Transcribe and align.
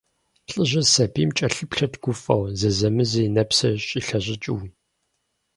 ЛӀыжьыр 0.51 0.85
сабийм 0.93 1.31
кӀэлъыплъырт 1.37 1.93
гуфӀэу, 2.03 2.43
зэзэмызи 2.59 3.21
и 3.27 3.31
нэпсыр 3.35 3.73
щӀилъэщӀыкӀыу. 3.87 4.61